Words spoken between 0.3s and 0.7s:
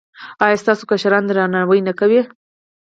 ایا